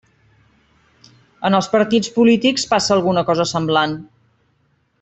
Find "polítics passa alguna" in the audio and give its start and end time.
2.15-3.25